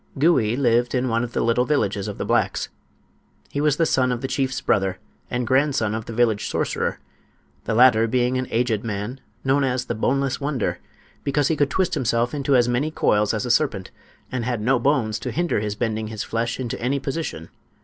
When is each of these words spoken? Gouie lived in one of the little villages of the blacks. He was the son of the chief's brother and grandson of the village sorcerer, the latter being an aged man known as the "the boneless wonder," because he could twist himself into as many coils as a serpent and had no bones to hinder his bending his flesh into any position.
Gouie 0.17 0.55
lived 0.55 0.95
in 0.95 1.09
one 1.09 1.23
of 1.23 1.33
the 1.33 1.43
little 1.43 1.63
villages 1.65 2.07
of 2.07 2.17
the 2.17 2.25
blacks. 2.25 2.69
He 3.51 3.61
was 3.61 3.77
the 3.77 3.85
son 3.85 4.11
of 4.11 4.21
the 4.21 4.27
chief's 4.27 4.59
brother 4.59 4.97
and 5.29 5.45
grandson 5.45 5.93
of 5.93 6.05
the 6.05 6.11
village 6.13 6.47
sorcerer, 6.47 6.99
the 7.65 7.75
latter 7.75 8.07
being 8.07 8.35
an 8.35 8.47
aged 8.49 8.83
man 8.83 9.21
known 9.43 9.63
as 9.63 9.85
the 9.85 9.93
"the 9.93 9.99
boneless 9.99 10.41
wonder," 10.41 10.79
because 11.23 11.49
he 11.49 11.55
could 11.55 11.69
twist 11.69 11.93
himself 11.93 12.33
into 12.33 12.55
as 12.55 12.67
many 12.67 12.89
coils 12.89 13.31
as 13.31 13.45
a 13.45 13.51
serpent 13.51 13.91
and 14.31 14.43
had 14.43 14.59
no 14.59 14.79
bones 14.79 15.19
to 15.19 15.29
hinder 15.29 15.59
his 15.59 15.75
bending 15.75 16.07
his 16.07 16.23
flesh 16.23 16.59
into 16.59 16.81
any 16.81 16.99
position. 16.99 17.49